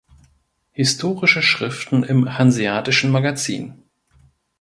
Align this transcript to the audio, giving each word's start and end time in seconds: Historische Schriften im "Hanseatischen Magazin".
Historische 0.71 1.43
Schriften 1.43 2.01
im 2.01 2.35
"Hanseatischen 2.39 3.11
Magazin". 3.11 3.83